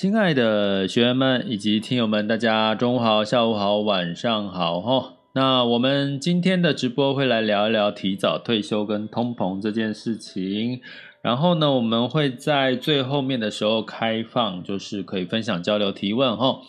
[0.00, 5.14] 亲爱的学员们以及听友们，大家中午好、下午好、晚上好哈。
[5.32, 10.80] 那我们今天的直播会来聊一聊提早退休跟通膨这件事情。
[11.20, 16.60] 然后呢，我们会在最后面的时候开放，就是可以分享、交流、提问哈。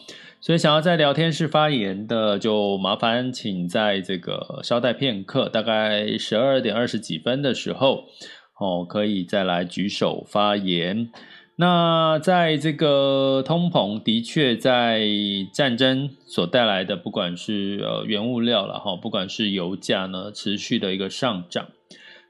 [0.42, 8.06] 所以想要在聊天室发言的，就麻烦请在这个稍待片刻，大概十二点二十几分的时候
[8.60, 11.12] 哦，可以再来举手发言。
[11.62, 15.02] 那在这个通膨的确在
[15.54, 21.68] 战争所带来的，不管是呃原物料了哈，不管是油价呢持续的一个上涨，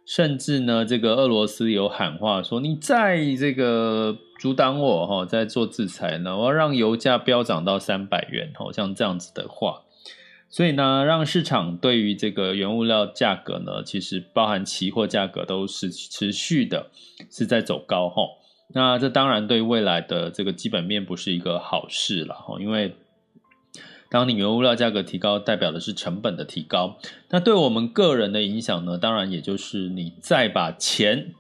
[0.04, 9.84] 甚至呢这个俄罗斯有喊话说，你再这个阻挡我哈，在做制裁呢，我要让油价飙涨到三百元，好像这样子的话，
[10.50, 16.88] 所以呢，让市场对于这个原物料价格呢，其实包含期货价格都是持续的
[17.30, 18.24] 是在走高哈。
[18.72, 22.96] 那这当然对未来的这个基本面不是一个好事了哈，因为
[24.12, 26.98] 当你原物料价格提高，代表的是成本的提高。
[27.30, 31.34] 那对我们个人的影响呢，当然也就是你再把钱，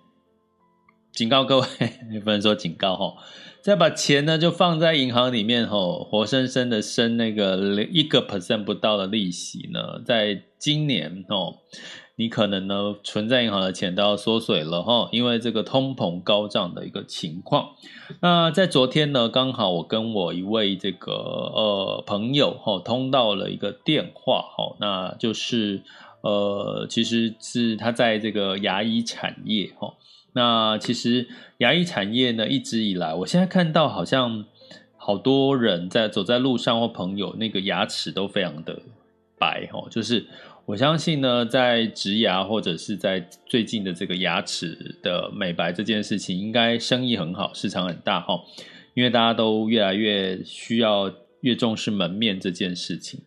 [1.12, 1.68] 警告各位，
[2.10, 3.16] 你不能说警告哈，
[3.62, 11.58] 再把钱呢就放在银行里面哈，活生生的生那个一个 percent 不到的利息呢，在今年哦。
[12.20, 17.70] 你可能呢，存在银行的钱都要缩水了哈，因为这个通膨高涨的一个情况。
[18.20, 25.82] 那在昨天呢，刚好我跟我一位这个呃朋友哈通到了一个电话哈，那就是
[26.20, 29.94] 呃其实是他在这个牙医产业哈。
[30.34, 31.26] 那其实
[31.60, 34.44] 牙医产业呢，一直以来，我现在看到好像
[34.98, 38.82] 好多人在走在路上或朋友那个牙齿都非常的
[39.40, 40.28] 白哈，就是。
[40.70, 48.40] 我相信呢，在植牙或者是在最近的这个牙齿的美白这件事情，应该生意很好，市场很大哈。
[48.94, 53.22] 因为大家都越来越需要、越重视门面这件事情，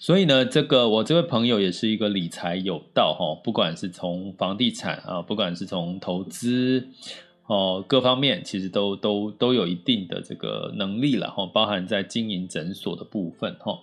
[0.00, 6.88] 所以呢，这个我这位朋友也是一个理财有道哈，不管是从房地产啊，不管是从投资
[7.46, 13.78] 哦，各方面其实都都都有一定的这个能力了哈，包含在经营诊所的部分哈。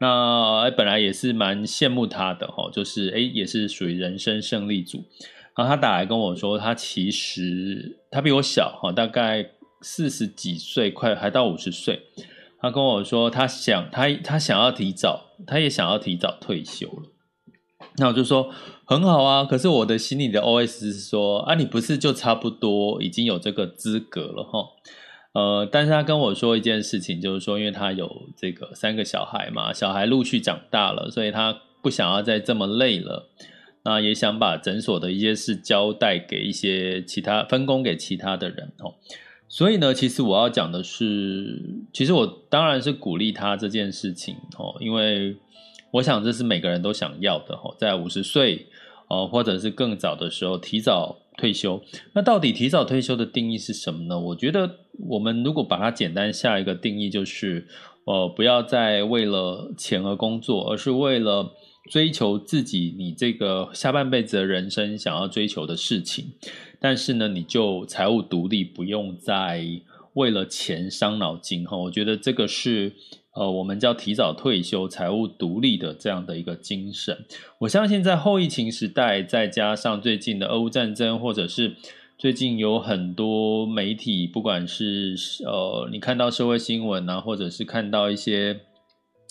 [0.00, 5.04] 那本来也是蛮羡慕他的哈，就是诶也是属于人生胜利组。
[5.56, 9.50] 然后他打来跟我说，他其实他比我小哈，大概
[9.80, 12.02] 四十几岁，快还到五十岁。
[12.60, 17.02] 他跟我说，他想他他想要提早，他也想要提早退休了。
[17.96, 18.52] 那我就说
[18.84, 24.64] 很好啊，可是我的心里的 OS 是说啊，你不是就差不多已经有这个资格了哈。
[25.32, 33.28] 呃，但是他跟我说一件事情，就是说，因为他有这个三个小孩嘛，小孩陆续长大了，所以他不想要再这么累了，
[33.84, 38.94] 那也想把诊所的一些事交代给一些其他分工给其他的人哦。
[39.48, 41.62] 所以呢，其实我要讲的是，
[41.92, 45.36] 其实我当然是鼓励他这件事情哦，因为
[45.92, 48.66] 我想这是每个人都想要的哦，在五十岁
[49.08, 51.80] 哦，或者是更早的时候提早退休。
[52.12, 54.20] 那到底提早退休的定义是什么呢？
[54.20, 54.80] 我觉得。
[55.00, 57.68] 我们如果把它简单下一个定义，就是，
[58.04, 61.52] 呃，不要再为了钱而工作，而是为了
[61.88, 66.32] 追求自己你这个下半辈子的人生想要追求的事情。
[66.80, 69.64] 但是呢，你就财务独立，不用再
[70.14, 71.76] 为了钱伤脑筋哈。
[71.76, 72.92] 我觉得这个是
[73.38, 77.24] 呃，我们叫提早退休、财务独立的这样的一个精神。
[77.60, 81.76] 我相信在后疫情时代，再加上最近的俄乌战争，或者是。
[82.20, 85.14] 最近有很多媒体，不管是
[85.46, 88.58] 呃，你看到社会新闻啊，或者是看到一些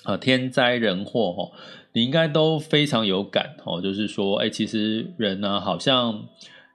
[0.06, 1.52] 呃天灾人祸哦，
[1.92, 3.82] 你应该都非常有感哦。
[3.82, 6.30] 就是说，哎，其实人呢，好像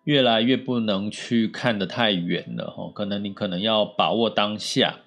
[0.04, 2.92] 越来越不能去看得太远了哈。
[2.94, 4.98] 可能你可能要把握当下。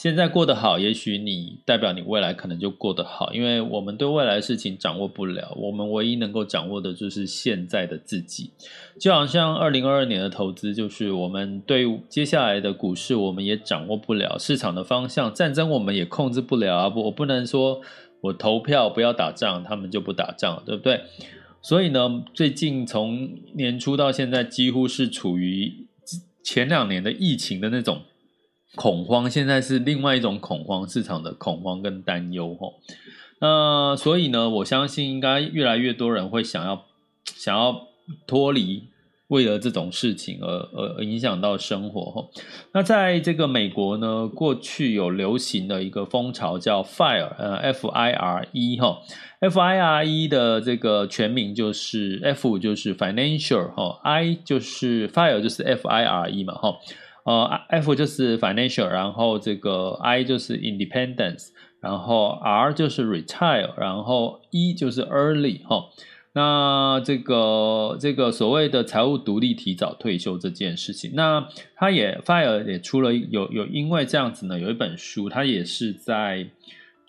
[0.00, 8.50] 现在过得好，也许你代表你未来可能就过得好，因为我们对未来的事情掌握不了，我们唯一能够掌握的就是现在的自己。
[8.98, 16.88] 就好像二零二二年的投资，就是我们对接下来的股市，我们也掌握不了市场的方向，战争我们也控制不了啊！
[16.88, 17.82] 不，我不能说
[18.22, 21.02] 我投票不要打仗，他们就不打仗，对不对？
[21.60, 25.86] 所以呢，最近从年初到现在，几乎是处于
[26.42, 28.00] 前两年的疫情的那种。
[28.76, 32.74] 恐慌现在是另外一种恐慌，市场的恐慌跟担忧吼。
[33.40, 36.84] 那所以呢，我相信应该越来越多人会想要
[37.24, 37.88] 想要
[38.26, 38.84] 脱离，
[39.28, 42.30] 为了这种事情而而影响到生活吼。
[42.72, 48.98] 那在这个美国呢，过去有流行的一个风潮叫 FIRE，呃，F I R E 哈
[49.40, 56.44] ，F I R E 的这个全名就是 F 就是 Financial 哈，I 就是 FIRE 就是 F I R E
[56.44, 56.76] 嘛哈。
[57.24, 61.48] 呃，F 就是 financial，然后这个 I 就是 independence，
[61.80, 65.90] 然后 R 就是 retire，然后 E 就是 early 哈。
[66.32, 76.48] 那这个这个所谓的财务独立、提早退休这件事情，那他也 FIRE 也出了有有因为这样子呢，有一本书，它也是在。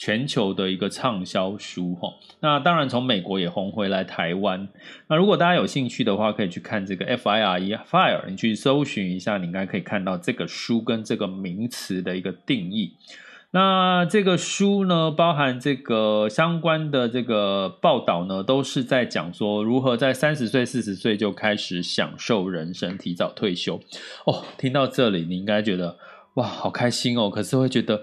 [0.02, 4.68] 全球的一个畅销书哈，那当然从美国也红回来台湾。
[5.08, 12.96] 那如果大家有兴趣的话，可以去看这个 FIRE FIRE，你去搜寻一下，你应该可以看到这个书跟这个名词的一个定义。
[13.52, 23.80] 那这个书呢，包含这个相关的这个报道呢，都是在讲说如何在三十岁、四十岁就开始享受人生，提早退休。
[24.26, 25.96] 哦，听到这里，你应该觉得
[26.34, 28.02] 哇，好开心哦，可是会觉得。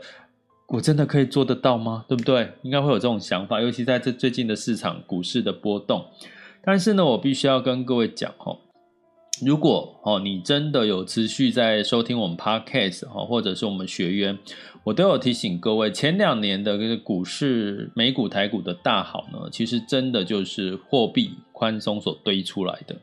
[0.69, 2.05] 我真的可以做得到吗？
[2.06, 2.53] 对不对？
[2.62, 6.05] 应该会有这种想法，尤其在这最近的市场股市的波动。
[6.62, 8.59] 但是呢，我必须要跟各位讲哦，
[9.43, 14.38] 如果哦你真的有持续在收听我们 Podcast 哦，或者是我们学员，
[14.85, 22.94] 我都有提醒各位，前两年的这个股市美股台股的大好呢，其实真的就是货币宽松所堆出来的。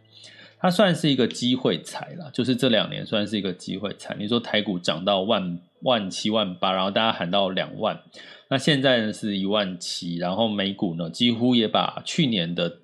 [0.65, 4.15] 它算是一个机会财了，就是这两年算是一个机会财。
[4.17, 8.01] 你说台股涨到万万七万八，然后大家喊到两万，
[8.49, 12.77] 那现在呢是一万七，然后美股呢几乎也把去年的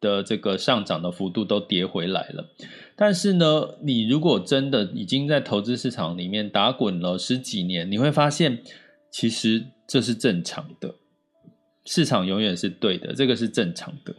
[0.00, 2.44] 的这个上涨的幅度都跌回来了。
[2.96, 8.58] 但是呢，你如果真的已经在投资市场里面打滚了十几年，你会发现
[9.12, 10.96] 其实这是正常的，
[11.84, 14.12] 市场永远是对的，这个是正常的。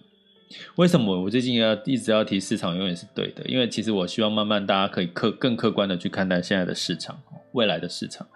[0.77, 3.45] 为什么我最近要一直要提市场永远是对的？
[3.45, 8.27] 因为其实我希望慢慢大家可以客更客观的去看待现在的市场，未来的市场。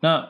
[0.00, 0.28] 那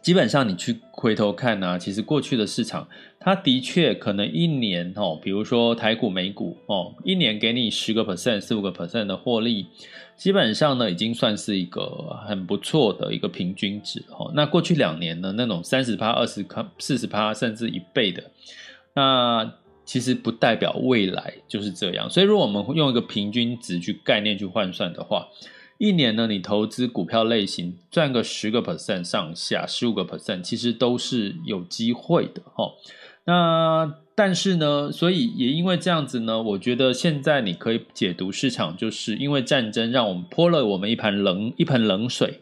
[0.00, 2.88] 基本上你去回头看呢、啊，其实过去的市场，
[3.20, 9.66] 它的确可能一年哦，比如说台股、美股哦，一年给你十个 percent、四五个 percent 的获利，
[10.16, 14.32] 基本上呢已经算是一个很不错的一个平均值哦。
[14.34, 18.24] 那过去两年呢，那种三十趴、二十趴、四十趴，甚至一倍的，
[18.94, 19.52] 那。
[19.86, 25.28] 其实不代表未来就是这样，所以如果我们用一个平均值去概念去换算的话，
[25.78, 32.72] 一年呢，你投资股票类型赚个十个 percent 上下，十五个 percent，其实都是有机会的哈。
[33.24, 42.40] 那但是呢，所以也因为这样子呢，我觉得现在你可以解读市场，就是因为战争让我们泼了我们一盆冷一盆冷水，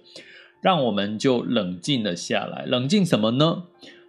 [0.62, 2.64] 让我们就冷静了下来。
[2.66, 3.64] 冷静什么呢？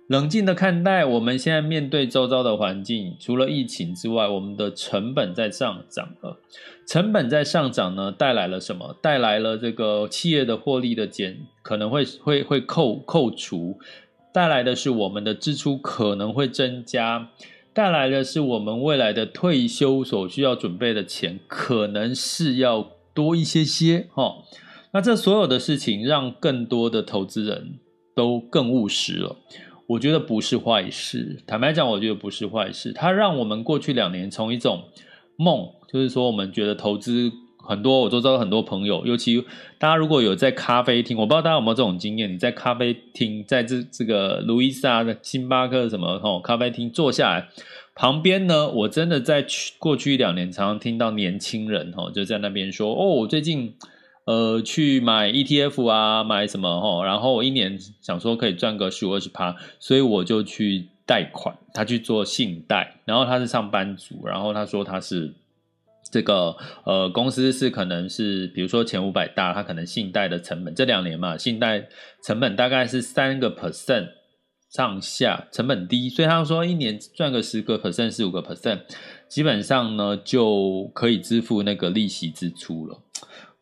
[0.07, 6.39] 冷静的看待我们现在面对周遭的环境，除了疫情之外，我们的成本在上涨了。
[6.85, 8.95] 成本在上涨呢，带来了什么？
[9.01, 13.79] 带来了这个企业的获利的减，可能会会会扣扣除，
[14.31, 17.29] 带来的是我们的支出可能会增加，
[17.73, 24.07] 带来的是我们未来的退休所需要准备的钱，可能是要多一些些。
[24.13, 24.35] 哈，
[24.93, 27.79] 那这所有的事情，让更多的投资人
[28.15, 29.35] 都更务实了。
[29.87, 32.91] 我觉得不是坏事，坦白讲，我觉得不是坏事。
[32.91, 34.85] 它让我们过去两年从一种
[35.35, 39.39] 梦，就是说我们觉得投资很多，我都知道很多朋友，尤其
[39.77, 47.49] 大家如果有在咖啡厅，我不知道大家有没有这种经验，你在咖啡厅，在这这个路易莎的星巴克什么哦咖啡厅坐下来，
[47.93, 53.75] 旁边呢，我真的在去过去一两年常常听到年轻人哦就在那边说哦，我最近。
[54.25, 57.03] 呃，去买 ETF 啊，买什么齁？
[57.03, 63.01] 然后我一年想说可以赚个十五二十趴，所以我就去贷款，他去做信贷。
[63.05, 65.35] 然后他是上班族，然后他说他是
[66.11, 66.55] 这个
[66.85, 71.87] 呃公司是可能是比如说前五百大，他可能信贷的成本这两年嘛，信贷
[72.23, 74.07] 成本大概是三个 percent
[74.71, 78.81] 上下，成本低，所以他说一年赚个十个 percent、十五个 percent，
[79.29, 82.99] 基本上呢就可以支付那个利息支出了。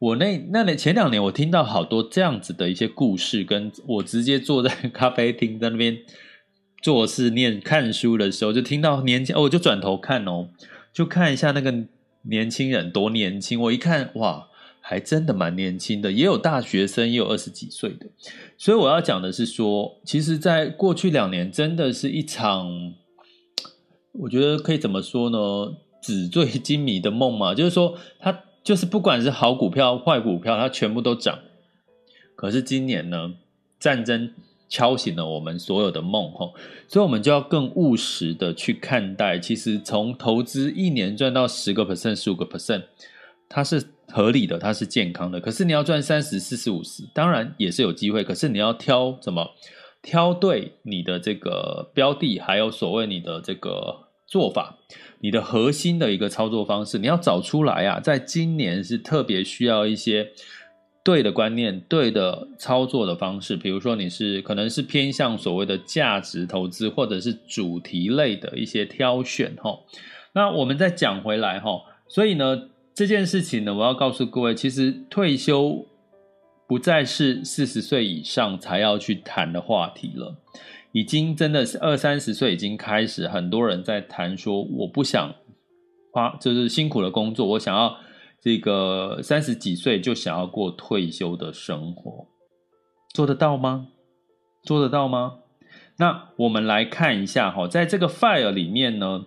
[0.04, 5.98] 我那那年前两年，我听到好多这样子的一些故事，跟我直接坐在咖啡厅在那边
[6.82, 10.50] 做事、念看书的时候，就听到年轻，哦，我就转头看哦，
[10.92, 11.86] 就看一下那个
[12.24, 13.58] 年轻人多年轻。
[13.62, 14.50] 我一看，哇，
[14.82, 18.08] 还真的蛮年轻的，也有大学生，也有二十几岁的。
[18.58, 22.94] 所以我要讲的是说，其实，在过去两年，真的是一场，
[24.12, 25.78] 我觉得可以怎么说呢？
[26.02, 28.42] 纸醉金迷的梦嘛，就是说他。
[28.64, 31.40] 就是不管是好股票、坏股票，它全部都涨。
[32.36, 33.34] 可是今年呢，
[33.78, 34.32] 战争
[34.70, 36.54] 敲醒了我们所有的梦吼，
[36.88, 39.38] 所以我们就要更务实的去看待。
[39.38, 42.84] 其实从投资一年赚到十个 percent、十五个 percent，
[43.50, 45.42] 它是合理的，它是健康的。
[45.42, 48.24] 可是你要赚三十、四十、五十，当然也是有机会。
[48.24, 49.52] 可是你要挑什么？
[50.02, 54.08] 挑对你的这个标的，还有所谓你的这个。
[54.26, 54.80] 做法，
[55.24, 57.98] 你的核心的一个操作方式，你要找出来啊！
[58.02, 60.28] 在今年是特别需要一些
[61.02, 63.56] 对的观念、对的操作的方式。
[63.56, 69.80] 比如说，你是可能是偏向所谓的价值投资，或者是主题类的一些挑选哈。
[70.34, 72.64] 那我们再讲回来哈，所以呢，
[72.94, 75.86] 这件事情呢，我要告诉各位，其实退休
[76.68, 80.36] 不再是四十岁以上才要去谈的话题了。
[80.94, 85.36] 已经真的是二三十岁，已经开始很多人在谈说，我不想
[86.12, 87.98] 花，就是辛苦的工作，我想要
[88.40, 92.28] 这个三十几岁就想要过退休的生活，
[93.12, 93.88] 做得到吗？
[94.64, 95.40] 做得到吗？
[95.98, 99.26] 那我们来看一下哈，在这个 FIRE 里面呢，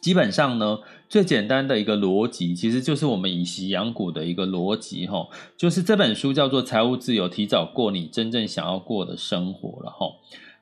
[0.00, 0.78] 基本上呢，
[1.08, 5.26] 最简单的一个逻辑，其实就是我们以息养股的一个逻辑哈，
[5.58, 10.06] 就是这本书叫做《财务自由：提早过你真正想要过的生活》了哈。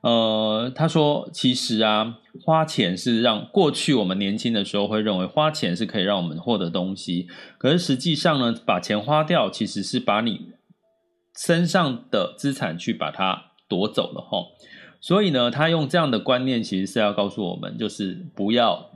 [0.05, 10.53] 呃，他说，其实啊，花钱是让过去我们年轻的时候会认为花钱是可以让我们获得东西，可是实际上呢，把钱花掉其实是把你
[11.35, 14.49] 身上的资产去把它夺走了齁。
[15.01, 18.91] 所以呢，他用这样的观念，其实是要告诉我们，就是不要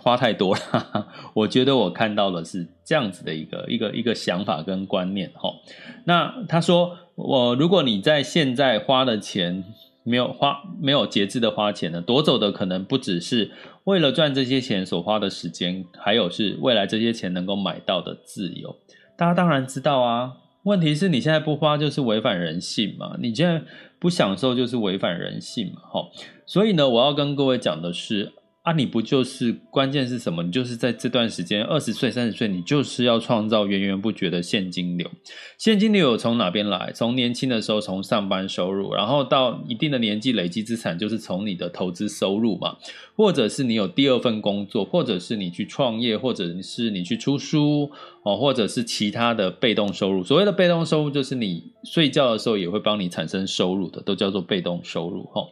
[0.00, 1.08] 花太多了。
[1.36, 5.56] 我觉得我看到的是这样子的一个一个一个想法跟观念齁。
[6.06, 9.62] 那他说，我如果你在现在花的钱，
[10.04, 13.50] 没有花，没有节制的花钱呢，夺走的可能不只是
[13.84, 18.76] 为了赚这些钱所花的时间，还有是未来这些钱能够买到的自由。
[19.16, 20.32] 大家当然知道啊，
[20.64, 23.62] 问题是你现在不花就是违反人性嘛，你现在
[23.98, 26.10] 不享受就是违反人性嘛，吼。
[26.46, 28.32] 所以呢，我要跟各位讲的是。
[28.62, 30.44] 啊，你不就是关键是什么？
[30.44, 35.10] 你就是在这段时间，二十岁、三十岁，你就是要创造源源不绝的现金流。
[35.58, 36.92] 现金流有从哪边来？
[36.94, 42.76] 从年轻的时候从上班收入，然后到一定的年纪累积资产，就是从你的投资收入嘛。
[43.14, 47.90] 或者是你有第二份工作，或者是你去创业，或者是你去出书
[48.22, 50.22] 哦，或者是其他的被动收入。
[50.22, 55.42] 所谓的被动收入，就是你睡觉的时候也会帮你产生收入的，都叫做被动收入哈。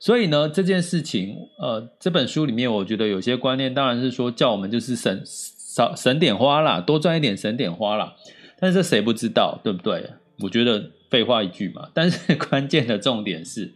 [0.00, 8.14] 所以呢，这件事情，呃，这本书里面，我觉得有些观念，当然是说叫我们就是省少省点花啦，多赚一点省点花啦。
[8.60, 10.10] 但是谁不知道，对不对？
[10.40, 11.88] 我觉得废话一句嘛。
[11.92, 13.72] 但是关键的重点是，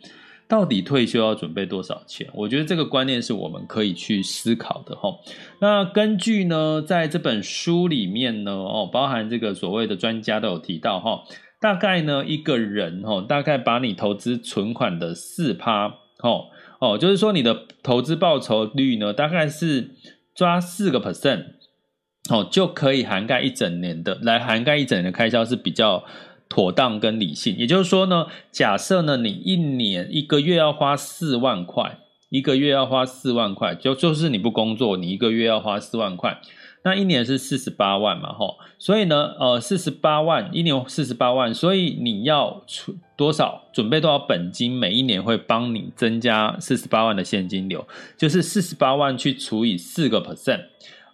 [0.47, 2.29] 到底退休要准备多少钱？
[2.35, 5.19] 我觉得这个观念是我们可以去思考的哈。
[5.61, 11.25] 那根据呢，在这本书里面呢，哦，包含这个所谓的专家都有提到哈，
[11.61, 16.02] 大概呢一个人哈，大概把你投资存款的四趴。
[16.23, 16.47] 哦
[16.81, 19.91] 哦，就是说你的投资报酬率呢，大概是
[20.35, 21.45] 抓四个 percent，
[22.31, 26.05] 哦，就可以涵盖一整年的，来涵盖一整年的开销是比较
[26.49, 27.57] 妥当跟理性。
[27.57, 31.99] 也就是说呢，假设呢，你一年一个月要花四万块，
[32.31, 36.41] 一个月要花四万块，就就是你不工作，你一个月要花四万块。
[36.85, 47.87] 那一年是四十八万嘛，吼，所以呢，呃，四十八万一年四十八万，所以你要出多少，准备多少本金，每一年会帮你增加四十八万的现金流，
[48.17, 50.63] 就是四十八万去除以四个 percent，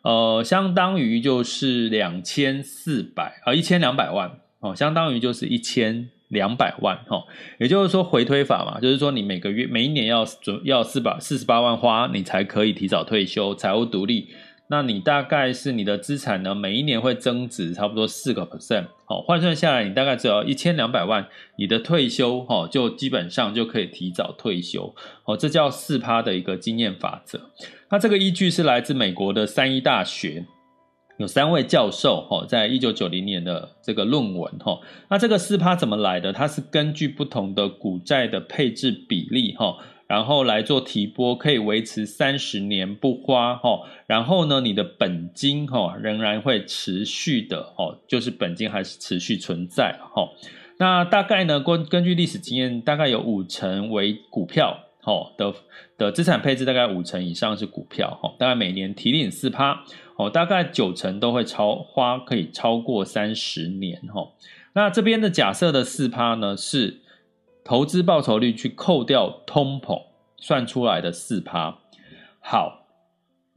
[0.01, 7.25] 呃，相当于就是两千四百，呃，一千两百万，哦，相当于就是一千两百万，吼，
[7.59, 14.29] 也就是说回推法嘛，就是说你每个月每一年要准要四百四十八万花，你才可以提早退休，财务独立。
[14.71, 24.95] 那你大概是你的资产呢，每一年会增值差不多四个 percent，好，换算下来你大概只要一千两百万，你的退休哈就基本上就可以提早退休，
[25.25, 27.41] 哦，这叫四趴的一个经验法则。
[27.91, 30.45] 那这个依据是来自美国的三一大学
[31.17, 36.33] 有三位教授哈，在一九九零年的这个论文哈，那这个四趴怎么来的？
[36.33, 50.29] 它是根据不同的股债的配置比例哈，然后来做提拨，可以维持三十年不花哈，然后呢，你的本金哈仍然会持续的哦，就是本金还是持续存在哈。
[50.79, 54.81] 那大概呢，根根据历史经验，大概有五成为股票。
[55.05, 55.55] 哦的
[55.97, 59.85] 的资产配置大概五成以上是股票哈，大概每年提领四趴，
[60.17, 64.29] 哦，大概九成都会超花可以超过三十年哈，
[64.75, 67.01] 那这边的假设的四趴呢，是
[67.69, 70.05] 投资报酬率去扣掉通膨
[70.39, 71.77] 算出来的四趴，
[72.41, 72.87] 好。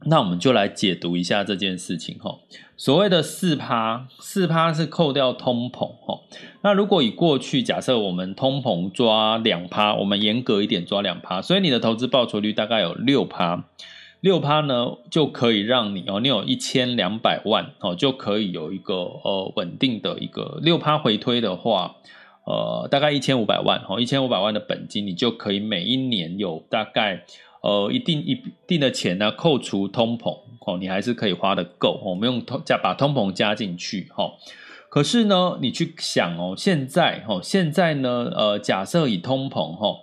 [0.04, 2.40] 那我们就来解读一下这件事情哈。
[2.76, 6.20] 所谓的四趴，四趴是扣掉通膨哈。
[6.62, 13.64] 那如果以过去假设我们通膨抓两趴，我们严格一点抓两趴，所以你的投资报酬率大概有六趴。
[14.20, 21.96] 六趴呢就可以让你哦，你有一千两百万哦，就可以有一个呃稳定的一个六趴回推的话，
[22.44, 27.24] 呃大概一千五百万哈，一千五百万的本金，你就可以每一年有大概。
[27.64, 32.00] 呃，一定一定的钱呢，扣除通膨哦，你还是可以花得够。
[32.04, 34.32] 我们用通加把通膨加进去哈。
[34.88, 39.96] 可是呢，你去想哦，现在哈，现在呢，呃，假设以通膨哈，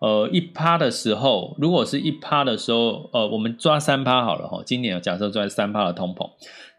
[0.00, 4.60] 呃，一趴的时候，如果是一趴的时候，呃，我们抓三趴好了哈。
[4.66, 6.28] 今年假设抓三趴的通膨，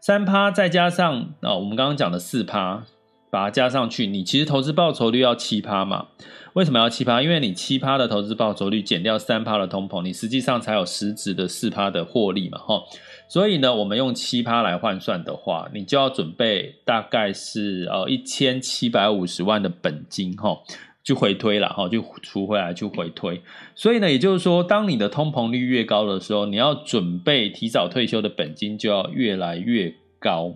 [0.02, 2.84] 三趴再加上啊、呃，我们刚刚讲的四趴，
[3.30, 6.08] 把它加上去，你其实投资报酬率要七趴嘛。
[6.54, 7.20] 为什么要七趴？
[7.20, 12.82] 因为你七趴的投资报酬率减掉三趴的通膨，你实际上才有实质的四趴的获利嘛，哈。
[13.28, 20.56] 所以呢，我们用七趴来换算的话，你就要准备大概是呃一千七百五十万的本金，哈，
[21.02, 23.42] 就回推了，哈，就除回来就回推。
[23.74, 30.54] 所以呢，也就是说，当你的通膨率越高的时候，你要准备提早退休的本金就要越来越高。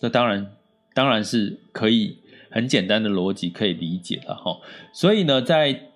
[0.00, 0.52] 那当然，
[0.98, 2.16] 当然是可以。
[2.50, 4.58] 很简单的逻辑可以理解了哈，
[4.94, 5.90] 所以呢，在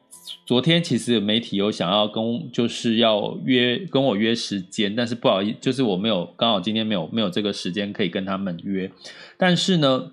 [0.45, 8.93] 昨天其实媒体有想要跟，就是要约跟我约时间，但是不好意思，就是我没有刚好今天没有没有这个时间可以跟他们约，
[9.39, 10.13] 但是呢，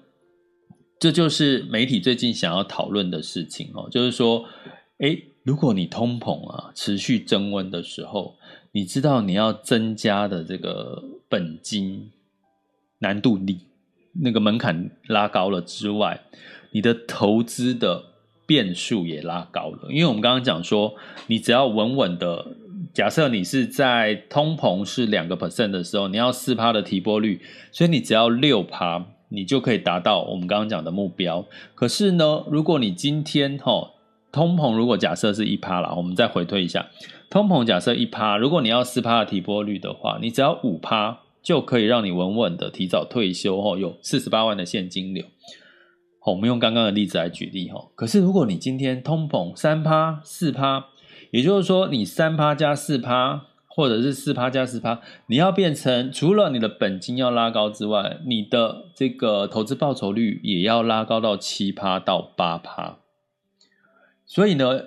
[0.98, 4.46] 这就是媒体最近想要讨论的事情哦，就是说，
[5.00, 8.38] 诶，如果你通膨啊持续增温的时候，
[8.72, 12.10] 你知道你要增加的这个本金
[13.00, 13.69] 难度力。
[14.22, 16.22] 那个门槛拉高了之外，
[16.72, 18.04] 你的投资的
[18.46, 19.88] 变数也拉高了。
[19.90, 20.96] 因为我们刚刚讲说，
[21.28, 22.48] 你只要稳稳的，
[22.94, 31.46] 假设你是在通膨是两个 percent 的时候，你要四趴的提拨率，所以你只要六趴，你就可以达到我们刚刚讲的目标。
[31.76, 33.92] 可是呢，如果你今天哈
[34.32, 36.88] 通膨如果假设是一趴了，我们再回推一下，
[37.30, 41.20] 通膨假设一趴，如果你要四趴的提拨率的话，你只要五趴。
[41.42, 45.26] 就可以让你稳稳的提早退休哦，有四十八万的现金流。
[46.26, 47.90] 我们用刚刚的例子来举例哈。
[47.96, 50.88] 可是如果你今天通膨三趴四趴，
[51.32, 63.00] 也就是说你三趴加四趴，或者是四趴加四趴，你要变成除了你的本金要拉高之外，你的这个投资报酬率也要拉高到七趴到八趴。
[64.28, 64.82] 所以呢，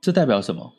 [0.00, 0.72] 这代表什么？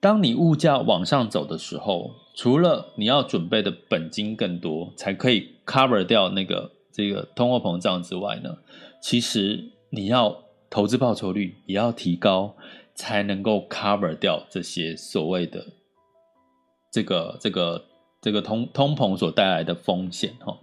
[0.00, 8.58] 当你物价往上走的时候，除了你要准备的本金更多，才可以 cover 掉那个这个通货膨胀之外呢，
[9.00, 12.54] 其实你要投资报酬率也要提高，
[12.94, 15.66] 才能够 cover 掉这些所谓的
[16.92, 17.84] 这个这个
[18.20, 20.58] 这个通通膨所带来的风险哈。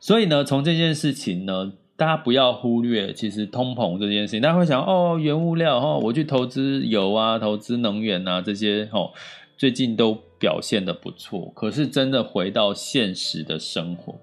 [0.00, 9.12] 所以呢，从这件事情呢，大家不要忽略，其实通膨这件事情，大家会想哦，原物料哦，我去投资油啊，投资能源啊这些哦，
[9.58, 11.52] 最近都表现得不错。
[11.54, 14.18] 可是真的回到现实的生活，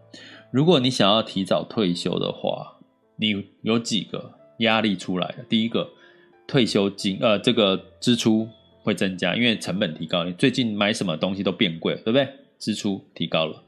[0.50, 2.80] 如果你想要提早退休的话，
[3.16, 5.46] 你有几个压力出来了？
[5.48, 5.88] 第一个，
[6.48, 8.50] 退休金呃，这个支出
[8.82, 12.28] 会增加，因为成本提高，你最近买什么东西都变贵了，对不对？
[12.58, 13.62] 支出提高了。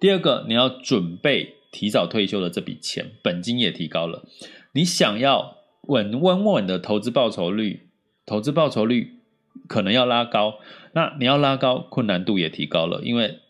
[0.00, 1.54] 第二个，你要准备。
[1.72, 4.24] 提早退休的这笔钱，本金也提高了。
[4.74, 5.56] 你想要
[5.88, 7.88] 稳稳稳的投资报酬率，
[8.24, 9.14] 投资报酬率
[9.66, 10.60] 可能要拉高。
[10.92, 13.02] 那你要拉高，困难度也提高了。
[13.02, 13.40] 因为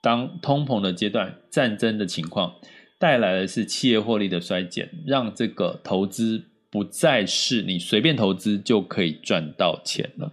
[0.00, 2.56] 当通膨的阶段，战争的情况
[2.98, 10.32] 带来的是企业获利的衰减，让这个投资不再是你随便投资就可以赚到钱了。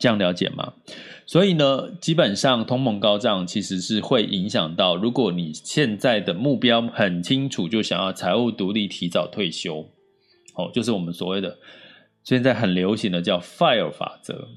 [0.00, 0.72] 这样了解吗？
[1.26, 9.88] 所以呢，基本上通膨高涨其实是会影响到，如果你现在的目标很清楚，就想要财务独立、提早退休，
[10.56, 11.58] 哦，就是我们所谓的
[12.24, 14.48] 现在很流行的叫 FIRE 法则。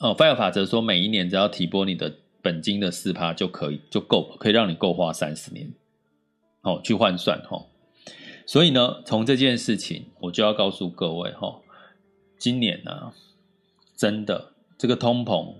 [0.00, 5.72] 哦，FIRE 法则说，每一年只要提拨你的本金的四趴就可以就够，可以让你够花三十年，
[6.62, 7.66] 哦，去换算哈。
[8.46, 11.60] 所以呢，从这件事情，我就要告诉各位哈，
[12.38, 13.12] 今年呢、
[14.00, 15.56] 真的这个通膨，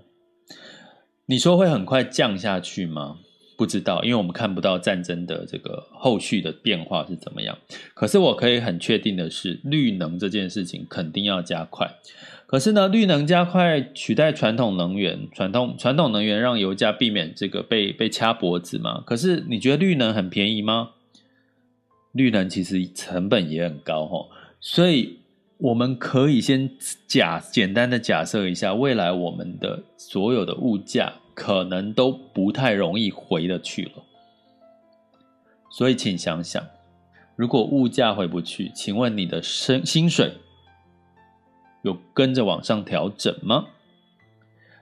[1.27, 3.19] 你说会很快降下去吗？
[3.55, 7.55] 不知道，因为我们看不到战争的这个后续的变化是怎么样。
[7.93, 11.87] 可是我可以很确定的是，绿能这件事情肯定要加快。
[12.47, 19.03] 可是呢，绿能加快取代传统能源，传统传统能源让油价避免这个被被掐脖子嘛。
[19.05, 20.93] 可是你觉得绿能很便宜吗？
[22.11, 25.19] 绿能其实成本也很高哦，所以
[25.61, 26.69] 我们可以先
[27.07, 31.13] 假简单的假设一下，未来我们的所有的物价。
[31.33, 34.03] 可能都不太容易回得去了，
[35.71, 36.61] 所以请想想，
[37.37, 40.33] 如果物价回不去，请问你的薪薪水
[41.83, 43.69] 有跟着往上调整吗？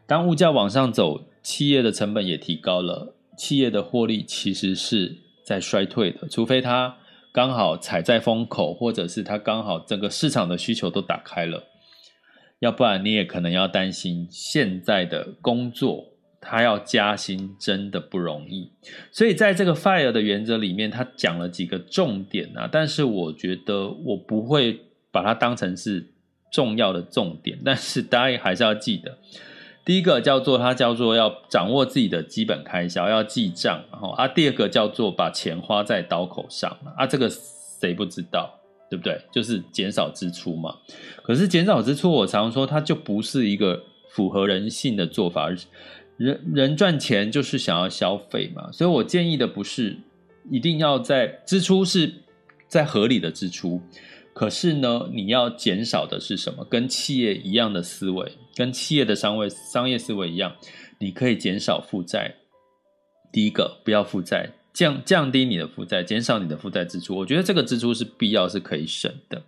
[0.08, 5.16] 当物价往上走，企业的成本也提高了，企业的获利其实是
[5.46, 6.98] 在衰退的，除非它
[7.40, 11.64] 刚好踩在风口，或者是它刚好整个市场的需求都打开了，
[12.60, 16.08] 要不然你也可能要担心现在的工作。
[16.42, 18.72] 他要加薪真的不容易，
[19.12, 24.80] 所以在这个 FIRE 的原则里面，他讲了几个重点啊，但是我觉得我不会
[25.12, 26.14] 把它当成是
[26.52, 29.18] 重要的重点，但是大家还是要记得，
[29.90, 38.54] 第一个叫做他叫做要掌握自己的基本开销，要记账，然后啊，第二个叫做把钱花在刀口上啊，这个谁不知道，
[38.88, 39.20] 对不对？
[39.32, 40.76] 就是减少支出嘛。
[41.24, 45.50] 可是减少支出，我常说它就不是一个符合人性的做法。
[46.18, 49.98] 人人赚钱就是想要消费嘛，所以我建议的不是
[50.52, 52.14] 一定要在支出是
[52.68, 53.82] 在合理的支出，
[54.40, 56.64] 可是呢，你要减少的是什么？
[56.64, 60.56] 跟企业一样的思维，跟企业的商位商业思维一样，
[60.98, 62.36] 你可以减少负债。
[63.34, 67.18] 第一个，不要负债，降降低你的负债，减少你的负债支出。
[67.18, 69.44] 我觉得这个支出是必要，是可以省的。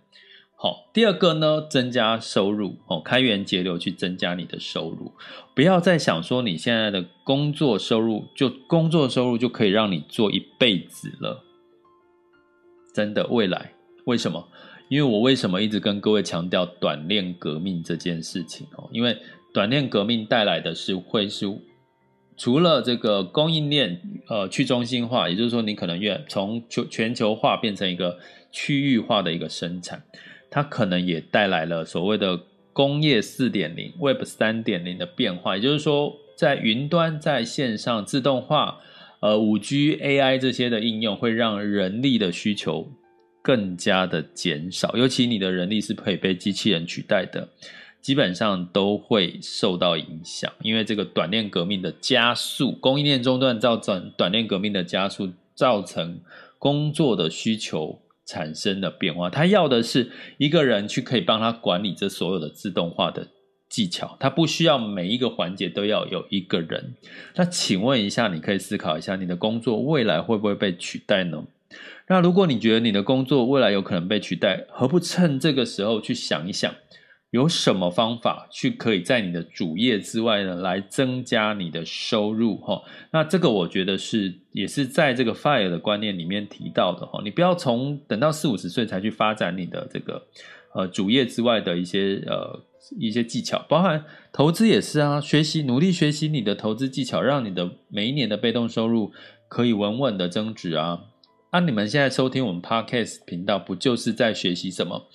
[0.58, 5.10] 好，第二个呢，增加收入哦，开源节流去增加你的收入，
[5.56, 11.42] 不要再想说你现在的工作收入就工作收入就可以让你做一辈子了。
[12.94, 13.72] 真的，未来
[14.04, 14.50] 为什么？
[14.92, 18.86] 因为我为什么一直跟各位强调短链革命这件事情哦？
[18.92, 19.16] 因为
[19.50, 21.46] 短链革命带来的是会是
[22.36, 28.18] 除了这个供应链呃去中心化，也就是说你可能越从全全球化变成一个
[28.50, 30.02] 区域化的一个生产。
[30.50, 32.38] 它可能也带来了所谓的
[32.74, 38.80] 工业四点零、Web 三点零的变化，也就是说，在云端、在线上自动化、
[39.20, 42.92] 呃五 G、AI 这些的应用，会让人力的需求
[43.42, 44.96] 更加的减少。
[44.96, 47.48] 尤其你的人力是可以被机器人取代的，
[48.00, 50.50] 基本上都会受到影响。
[50.62, 56.20] 因为这个短链革命的加速，供应链中断造成短链革命的加速，造成
[56.58, 57.98] 工作的需求。
[58.24, 63.26] 产生的变化，他要的是一个人去可以帮他管理这所有的自动化的
[63.68, 66.94] 技巧，他不需要每一个环节都要有一个人。
[67.34, 71.44] 那请问一下，你可以思考一下，你的工作未来会不会被取代呢？
[72.08, 76.74] 那如果你觉得你的工作未来有可能被取代，何不趁这个时候去想一想？
[77.30, 82.82] 有什么方法去可以在你的主业之外呢，来增加你的收入哈？
[83.10, 87.22] 那这个我觉得是也是在这个 FIRE 的观念里面提到的哈。
[87.24, 90.22] 你不要从等到四五十岁才去发展你的这个
[90.74, 92.60] 呃主业之外的一些呃
[93.00, 99.10] 一些技巧，包含投资也是啊，学习努力学习你的投资技巧，让你的每一年的被动收入
[99.48, 101.04] 可以稳稳的增值啊。
[101.54, 105.06] 那你们现在收听我们 Podcast 频道，不就是在学习什么？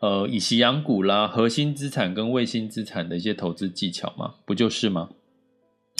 [0.00, 5.10] 呃，以息养股啦，核心资产跟卫星资产的一些投资技巧吗，不就是吗？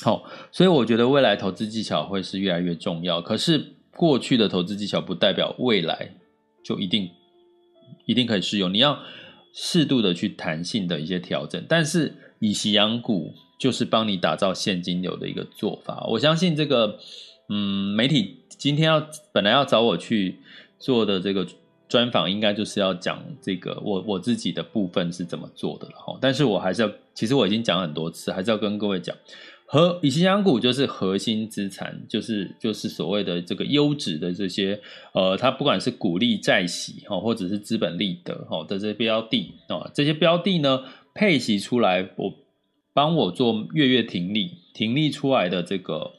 [0.03, 3.21] 好，所以我觉得未来投资技巧会是越来越重要。
[3.21, 6.17] 可是过去的投资技巧不代表未来
[6.65, 7.11] 就一定
[8.07, 8.99] 一定可以适用，你要
[9.53, 11.63] 适度的去弹性的一些调整。
[11.69, 16.07] 但是以息养股就是帮你打造现金流的一个做法。
[16.09, 16.99] 我相信这个，
[17.51, 20.37] 嗯，媒体今天要本来要找我去
[20.79, 21.47] 做的这个。
[21.89, 29.15] 专访应该就是要讲这个我我自己的部分是怎么做的了哈，但是我还是要，其实我已经讲很多次，还是要跟各位讲，
[29.67, 34.81] 和以新养股就是核心资产，就是就是所谓的这个优质的这些
[35.13, 42.33] 呃，它不管是股利债息哈，或者是资本利得哈的这些标的啊，这些标的呢配息出来，我
[42.95, 46.13] 帮我做月月停利，停利出来的这个。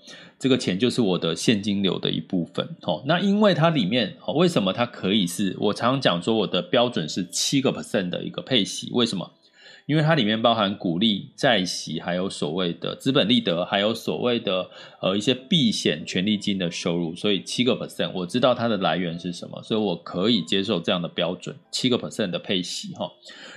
[0.43, 5.55] 这个钱就是我的现金流的一部分，哦，那因为它里面，哦，为什么它可以是？
[5.57, 9.31] 我常常讲说我的标准是七个 percent 的一个配息，为什么？
[9.85, 14.69] 因为它里面包含股利、债息，还有所谓的资本利得，还有所谓的
[15.01, 23.11] 呃一些避险权利金的收入，所以七个 percent，我知道它的来源是什么，所以我可以接受这样的标准，七个 percent 的配息哈，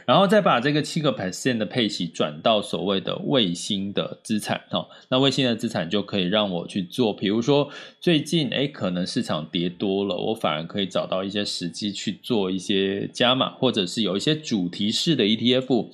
[0.05, 15.87] 然后再把这个七个 percent 的配息转到所谓的卫星的资产哈，那卫星的资产就可以让我去做，比如说最近诶可能市场跌多了，我反而可以找到一些时机去做一些加码，或者是有一些主题式的 ETF。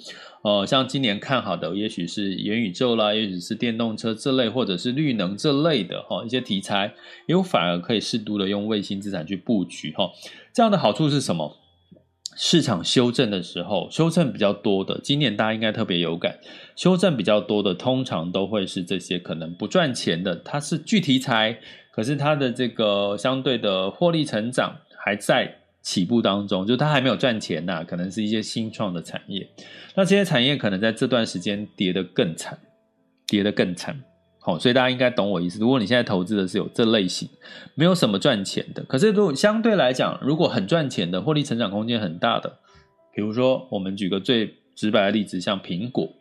[0.43, 6.93] 呃，像今年看好的，也许是元宇宙啦，也许是电动车这类，或者是绿能这类的哈、哦、一些题材，
[7.27, 10.11] 因为反而可以适度的用卫星资产去布局哈、哦。
[10.53, 11.59] 这样的好处是什么？
[12.35, 16.39] 市场修正的时候，修正比较多的，今年大家应该特别有感，
[16.75, 21.61] 修正比较多的，通常都会是这些可能不赚钱的，它是具题材，
[21.93, 25.59] 可是它的这个相对的获利成长还在。
[25.83, 29.47] 起步当中，就它还没有赚钱呐、可能是一些新创的产业。
[29.97, 32.59] 那这些产业可能在这段时间跌得更惨，
[33.27, 34.01] 跌得更惨。
[34.39, 35.61] 好、所以大家应该懂我意思。
[35.61, 37.29] 如果你现在投资的是有这类型，
[37.75, 42.59] 没有什么赚钱的，可是如果相对来讲，如果很赚钱的，获利成长空间很大的，
[43.15, 46.13] 比如说我们举个最直白的例子，像苹果，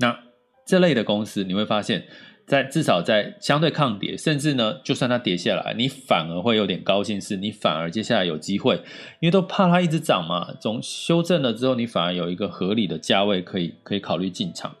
[0.00, 0.18] 那
[0.66, 2.06] 这类的公司，你会发现。
[2.48, 8.76] 在至少在相对抗跌，甚至呢，就算它跌下来，你反而会有点高兴，是你反而接下来有机会，
[9.20, 10.54] 因为都怕它一直涨嘛。
[10.58, 14.74] 总修正了之后，你反而有一个合理的价位可以可以考虑进场。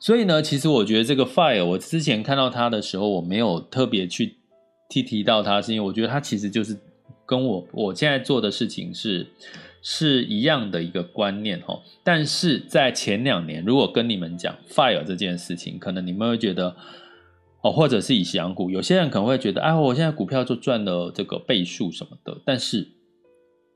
[0.00, 4.34] 所以呢，其实我觉得这个 Fire，我之前看到它的时候，我没有特别去
[4.88, 6.76] 提提到它，是因为我觉得它其实就是
[7.24, 9.28] 跟我我现在做的事情是。
[9.84, 16.76] 是一样的一个观念哈，但是在前两年，如果跟你们讲 fire 这件事情，可能你们会觉得
[17.62, 22.40] 哦，或者是以翔股，有些人可能会觉得，哎，我现在股票就赚了这个倍数什么的。
[22.44, 22.88] 但是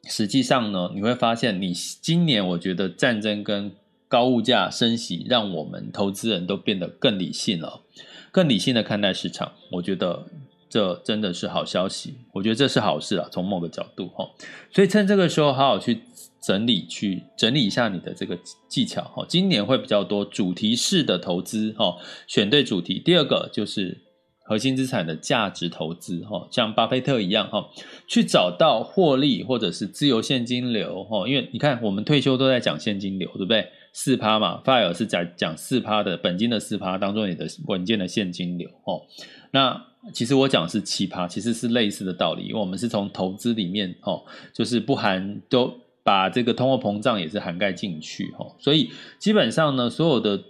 [0.04, 3.72] 实际上呢，你会发现，你今年我觉得战争跟
[4.08, 7.82] 高物价升息，让我们投资人都变得更理性了，
[8.30, 9.52] 更理性的看待市场。
[9.72, 10.26] 我觉得。
[10.68, 14.28] 这真的是好消息，我觉得这是好事啊，从某个角度哈，
[14.72, 16.02] 所以趁这个时候好好去
[16.46, 19.26] 整理，去整理一下你的这个技巧哈。
[19.28, 21.96] 今年会比较多主题式的投资哈，
[22.28, 23.00] 选对主题。
[23.04, 24.00] 第二个就是
[24.44, 27.68] 核心资产的价值投资哈，像巴菲特一样哈，
[28.06, 31.26] 去找到获利或者是自由现金流哈。
[31.26, 33.68] 因为你看，我们退休都在讲现金流，对不对？
[33.92, 39.02] 四趴嘛，Fire 是讲讲四趴的本金的四趴，当做你的稳健的现金流哦。
[39.50, 45.74] 那其实我讲的是七趴，其实是类似的道理，因为我们是从投资里面哦，就是不含都
[46.06, 48.54] 把这个通货膨胀也是涵盖进去哦。
[48.60, 50.40] 所以基本上呢，所有的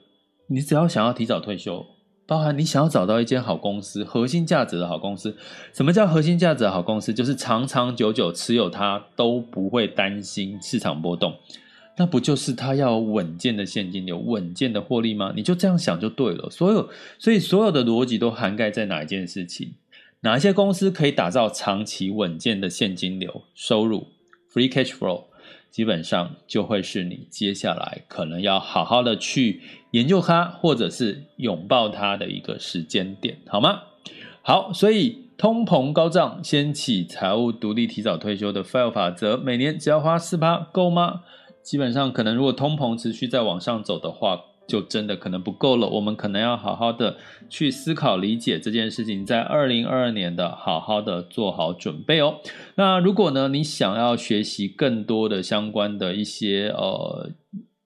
[0.48, 1.86] 你只要想要提早退休，
[2.26, 5.34] 包含你想要找到一间好公司，核心价值的好公司。
[5.72, 7.14] 什么叫核心价值的好公司？
[7.14, 11.34] 就是长长久久持有它都不会担心市场波动。
[11.98, 15.32] 那不就是它要稳健的现金流、稳健的获利吗？
[15.34, 16.50] 你就这样想就对了。
[16.50, 19.72] 所有，所以所有的逻辑都涵盖在哪一件事情？
[20.20, 24.08] 哪一些公司可以打造长期稳健的现金流收入
[24.52, 25.24] （free cash flow）？
[25.70, 33.82] 基本上就会是你接下来可能要好好的去研究它，或者是拥抱它的一个时间点，好吗？
[34.42, 41.22] 好，所以通膨高涨，掀起财务独立、提早退休的 FIRE 法则，每年只要花四趴，够吗？
[41.62, 45.88] 基本上，可能如果通膨持续在往上走的话，就真的可能不够了。
[45.88, 47.16] 我们可能要好好的
[47.48, 52.40] 去思考、理解这件事情，在二零二二年的好好的做好准备哦。
[52.74, 57.30] 那如果呢，你想要学习更多的相关的一些呃。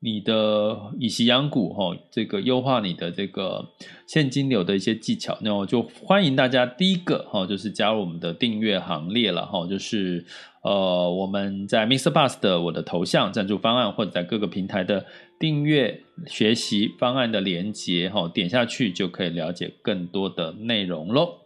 [0.02, 3.68] 你的以息养股哈，这个优化你的这个
[4.06, 10.24] 现金流的一些技巧，那我就欢迎大家第一个哈，就是加入我们的订阅行列了哈，就是
[10.62, 12.10] 呃我们在 Mr.
[12.10, 15.04] Bus 的我的头像赞助方案，或者在各个平台的
[15.38, 21.39] 订阅学习方案的连接哈，点下去就可以了解更多的内容喽。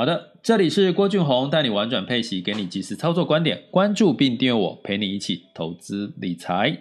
[0.00, 6.74] 好的，这里是郭俊宏，带你玩转配息，给你及时操作观点，关注并订阅我，陪你一起投资理财。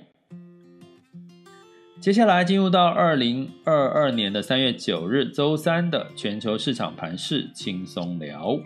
[1.99, 8.57] 接下来进入到二零二二年的三月九日周三的全球市场盘势轻松聊。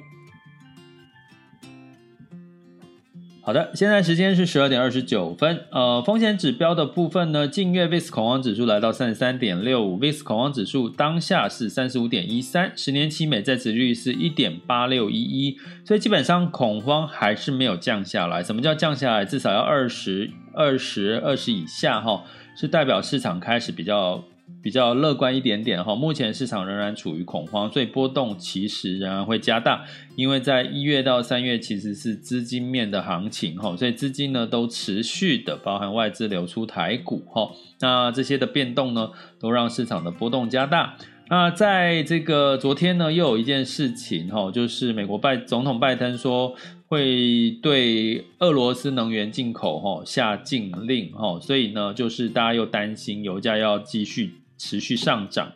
[3.46, 5.66] 好的，现在时间是十二点二十九分。
[5.70, 18.42] 呃，风险指标的部分呢，近月 VIX 恐慌指数来到三十三点六五，VIX 恐慌指数当下是三十五点一三，十年期美债殖率是一点八六一一，所以基本上恐慌还是没有降下来。
[18.42, 19.26] 什么叫降下来？
[19.26, 22.24] 至少要二十二十二十以下哈，
[22.56, 24.24] 是代表市场开始比较
[24.64, 29.84] 比较乐观一点点哈，目前市场仍然处于恐慌，所以波动其实仍然会加大。
[30.16, 40.96] 因为在一月到三月其实是资金面的行情哈，所以资金呢都持续的包含外资流出台股哈，那这些的变动呢都让市场的波动加大。
[41.28, 46.56] 那在这个昨天呢又有一件事情哈，就是美国拜总统拜登说
[46.88, 54.36] 会对俄罗斯能源进口哈下禁令哈，所以呢就是大家又担心油价要继续。
[54.58, 55.52] 持续上涨，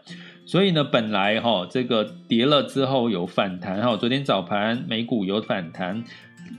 [0.45, 6.03] 所以呢，本来哈这个跌了之后有反弹哈，昨天早盘美股有反弹，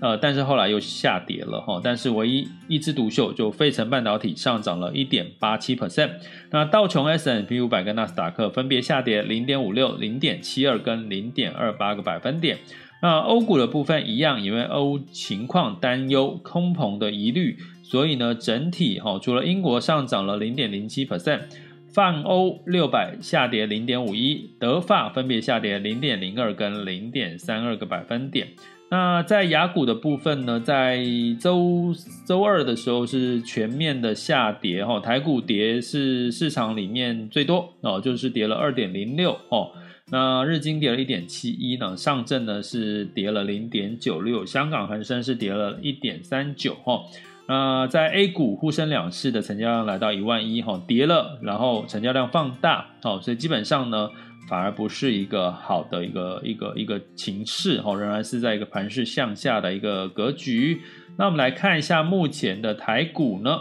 [0.01, 6.11] 呃，但是后来又下跌了哈，但是唯一一枝独秀就费城半导体上涨了一点八七 percent，
[6.51, 12.59] 那道琼 s n p 五百跟纳斯达克分别下跌零点五六、零点七二跟零点二八个百分点，
[13.03, 21.41] 那欧股的部分一样，因为欧情况担忧空膨的疑虑，所以呢，整体哈除了英国上涨了零点零七 percent。
[21.99, 28.47] 泛欧六百下跌零点五一，德法分别下跌零点零二跟零点三二个百分点。
[28.89, 31.05] 那在雅股的部分呢，在
[31.41, 31.93] 周
[32.25, 39.73] 周二的时候是全面的下跌哈，台股跌是市场里面最多哦，就是跌了二点零六哦。
[40.13, 47.01] 那日经跌了一点七一呢，上证呢是跌了零点九六，香港恒生是跌了一点三九哈。
[47.49, 54.11] 那在 A 股沪深两市的成交量来到一万一哈，跌了，然后成交量放大，哦，所以基本上呢，
[54.49, 60.83] 反而不是一个好的一个一个一个情势哦，仍然是在一个盘势向下的一个格局。
[61.17, 63.59] 那我们来看一下目前的台股呢。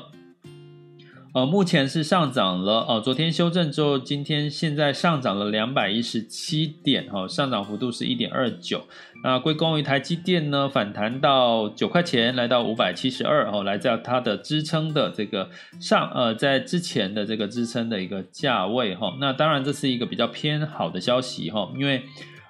[1.38, 8.82] 呃，目前是上涨了哦，昨天修正之后，今天现在上涨了两百一十七点，哈，上涨幅度是一点二九。
[9.24, 15.48] 那归功于台积电呢，反弹到九块钱，来到五百七十二，哦，来在它的支撑的这个
[15.80, 19.16] 上，呃，在之前的这个支撑的一个价位，哈。
[19.20, 22.02] 那当然这是一个比较偏好的消息，哈，因为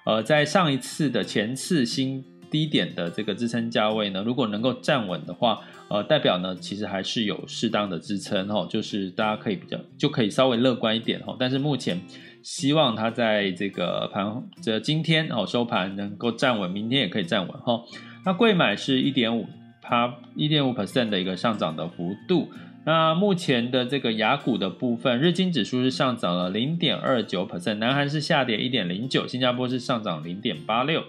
[0.06, 5.60] 呃，在上一次的前次新低点的这个支撑价位呢，如果能够站稳的话。
[5.90, 11.34] 呃，代表呢，其实还是有适当的支撑哈，就是大家可以比较就可以稍微乐观一点哈。
[11.38, 11.98] 但是目前
[12.42, 17.82] 希望它在这个盘这今天哦收盘能够站稳，明天也可以站稳哈。
[18.26, 19.46] 那贵买是一点五
[19.80, 22.50] 趴一点五 percent 的一个上涨的幅度。
[22.84, 31.02] 那目前的这个雅股的部分，日经指数是上涨了零点二九 percent，南韩是下跌一点零九，新加坡是上涨零点八六。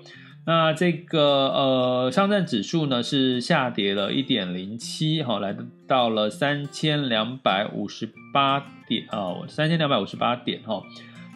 [0.49, 5.55] 那这个呃，上证指数呢是下跌了一点零七，哈，来
[5.87, 10.81] 到了三千两百五十八点啊，三千两百五十八点，哈。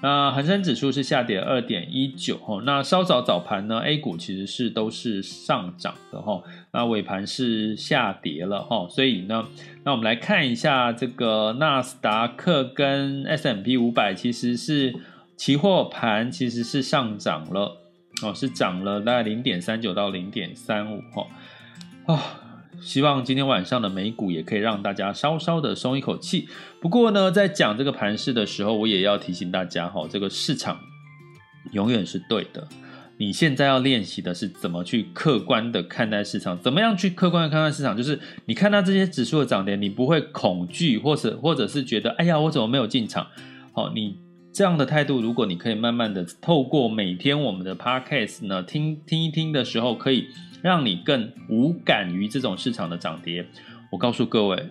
[0.02, 2.60] 那恒生指数是下跌二点一九，哈。
[2.66, 6.42] 那稍早早盘呢，A 股其实是都是上涨的，哈。
[6.72, 8.88] 那尾盘是下跌了，哈。
[8.90, 9.46] 所以呢，
[9.84, 14.96] 那我们来看一下这个纳斯达克跟 S M P 五百，其实是
[15.38, 17.83] 期货盘其实是上涨了。
[18.24, 21.28] 哦，是涨了大概零点三九到零点三五哦，
[22.06, 22.24] 啊，
[22.82, 26.48] 希望今天晚上的美股也可以让大家稍稍的松一口气。
[26.80, 30.80] 不过呢，在讲这个盘势的时候，我也要提醒大家哈，这个市场
[31.74, 32.68] 永远是对的。
[33.18, 43.28] 你现在要练习的是怎么去客观的看待市场，怎么样去客观的看待市场，就是你看到这些指数的涨跌，你不会恐惧，或者或者是觉得，哎呀，我怎么没有进场？
[43.74, 44.18] 好，你。
[44.54, 50.28] 这样的态度，如果你可以慢慢的透过每天我们的 podcast 呢，听听一听的时候，可以
[50.62, 53.48] 让你更无感于这种市场的涨跌。
[53.92, 54.70] 我告诉各位，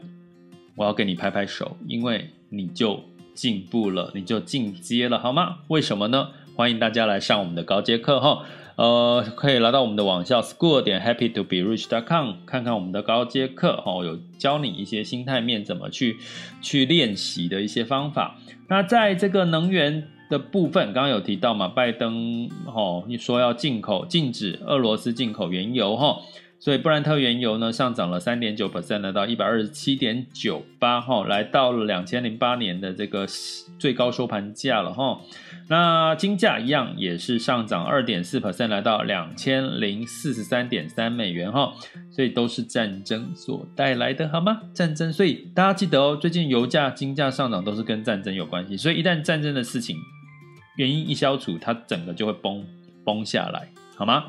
[0.77, 3.03] 我要给你拍拍手，因为你就
[3.35, 5.59] 进步了，你就进阶了，好吗？
[5.67, 6.29] 为什么呢？
[6.55, 8.45] 欢迎大家来上我们的高阶课哈。
[8.77, 16.17] 呃，可以来到我们的网校 school 点 happy to be rich dot com 看看我们的高阶课哦，有教你一些心态面怎么去
[16.61, 18.39] 去练习的一些方法。
[18.69, 26.17] 那在这个能源的部分，刚刚有提到嘛，拜登哦你说要进口禁止俄罗斯进口原油哈，
[26.63, 33.27] 所以布兰特原油呢上涨了三点九 percent，来到一百二十七点九八哈，来到了两千零八年的这个
[33.81, 35.21] 最高收盘价了哈。
[35.69, 41.75] 那金价一样也是上涨二点四 percent，来到两千零四十三点三美元哈，
[42.13, 44.61] 所以都是战争所带来的，好吗？
[44.73, 49.97] 战争，所以大家记得哦，最近油价、金价上涨都是跟战争有关系，所以一旦战争的事情
[50.77, 52.65] 原因一消除，它整个就会崩
[53.05, 54.27] 崩下来，好吗？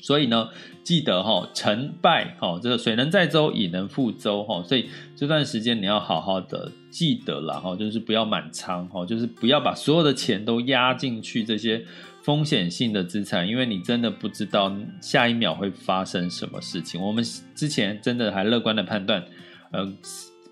[0.00, 0.48] 所以呢，
[0.82, 4.62] 记得哈，成败哈，这个水能载舟，亦能覆舟哈。
[4.62, 11.84] 所以这段时间你要好好的记得了哈，就是不要满仓哈，就是不要把所有的钱都压进去这些
[12.22, 17.00] 风险性的资产，因为你真的不知道下一秒会发生什么事情。
[17.00, 17.24] 我们
[17.54, 19.24] 之前真的还乐观的判断，
[19.72, 19.92] 呃，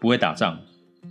[0.01, 0.59] 不会打仗，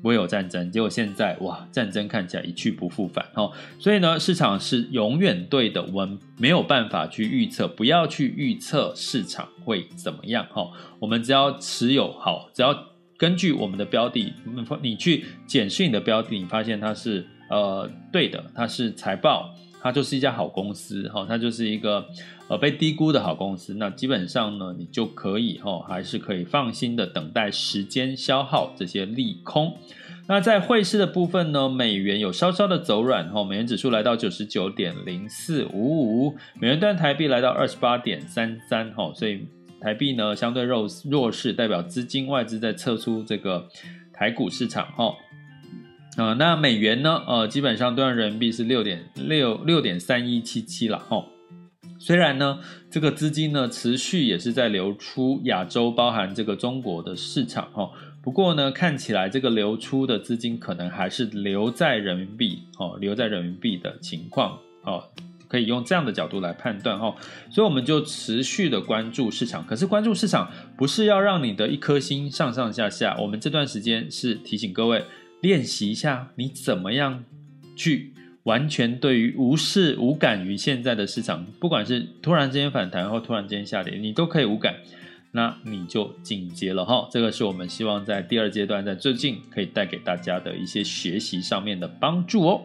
[0.01, 0.71] 不会有战争。
[0.71, 3.51] 结果现在哇，战争看起来一去不复返哦。
[3.79, 10.69] 所以呢，市场是永远对的，我们没有办法去预测，不要去预测市场会怎么样哈。
[10.99, 12.75] 我们只要持有好，只要
[13.17, 14.33] 根据我们的标的，
[14.81, 19.52] 你去检视你的标的，你发现它是呃对的，它是财报。
[19.83, 22.07] 它就是一家好公司，哈，它就是一个
[22.47, 23.73] 呃被低估的好公司。
[23.73, 29.77] 那基本上呢，你就可以哈，还是可以放心的等待时间消耗这些利空。
[30.25, 39.45] 那在汇市的部分呢，美元有稍稍的走软，哈，美元指数来到九十九点零四五五，美元兑台币来到二十八点三三，哈，所以
[39.81, 43.67] 台币呢相对弱弱势，代表资金外资在撤出这个
[44.13, 45.13] 台股市场，哈。
[46.15, 47.23] 呃，那美元呢？
[47.25, 51.25] 呃，基本上兑换人民币是六点六六点三一七七了哈。
[51.97, 52.59] 虽然呢，
[52.91, 57.89] 这个资金呢持续也是在流出亚洲，包含这个中国的市场哈。
[58.21, 65.05] 不过呢，看起来这个流出的资金可能还是留在人民币哦，留在人民币的情况哦，
[65.47, 67.15] 可以用这样的角度来判断哈。
[67.49, 73.17] 所以我们就持续的关注市场，可是关注市场不是要让你的一颗心上上下下。
[73.19, 75.03] 我们这段时间是提醒各位。
[75.43, 77.25] 练习一下，你怎么样
[77.75, 78.13] 去
[78.43, 84.75] 完全对于无视无感于现在的市场，不管是突然之间反弹或突然之间下跌，你都可以无感，
[85.33, 87.09] 那你就进阶了哈。
[87.11, 92.61] 这个是我们希望在第二阶段，在最近可以带给大家的一些学习上面的帮助哦。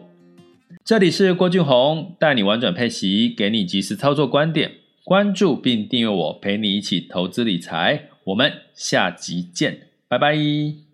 [0.85, 4.71] 这里是郭俊宏，带你玩转配息，给你及时操作观点，
[5.03, 8.05] 关注并订阅我，陪你一起投资理财。
[8.23, 10.88] 我们下集见，拜拜。